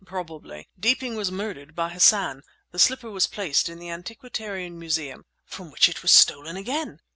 [0.03, 0.67] "Probably.
[0.79, 2.41] Deeping was murdered by Hassan!
[2.71, 7.01] The slipper was placed in the Antiquarian Museum—" "From which it was stolen again!"